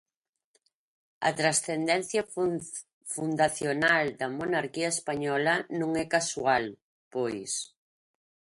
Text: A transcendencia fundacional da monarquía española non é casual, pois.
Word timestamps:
A 1.29 1.29
transcendencia 1.39 2.21
fundacional 3.15 4.05
da 4.19 4.27
monarquía 4.39 4.89
española 4.95 5.55
non 5.79 5.91
é 6.03 6.05
casual, 6.15 6.65
pois. 7.13 7.51